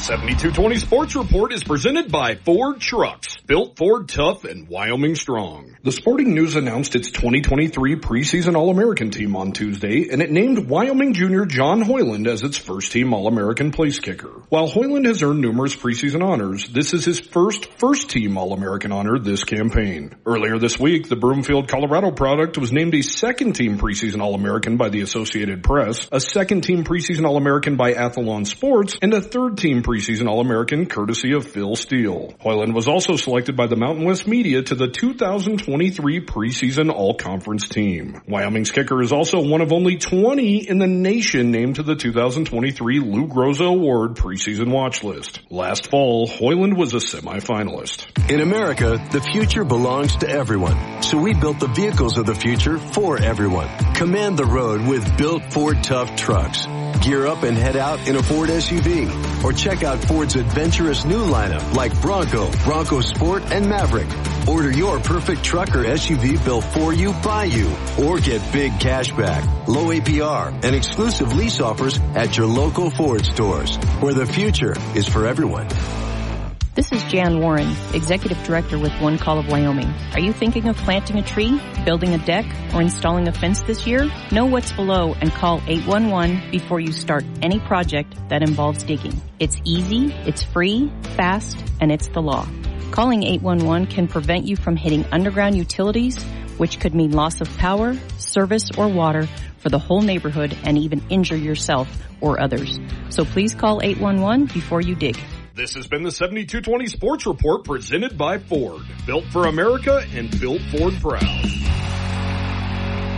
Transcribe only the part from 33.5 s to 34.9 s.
by the Mountain West media to the